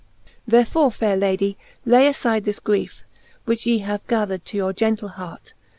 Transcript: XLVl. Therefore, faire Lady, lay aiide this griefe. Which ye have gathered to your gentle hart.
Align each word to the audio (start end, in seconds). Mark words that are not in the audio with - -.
XLVl. 0.01 0.41
Therefore, 0.47 0.91
faire 0.91 1.15
Lady, 1.15 1.57
lay 1.85 2.09
aiide 2.09 2.43
this 2.45 2.59
griefe. 2.59 3.03
Which 3.45 3.67
ye 3.67 3.77
have 3.85 4.07
gathered 4.07 4.45
to 4.45 4.57
your 4.57 4.73
gentle 4.73 5.09
hart. 5.09 5.53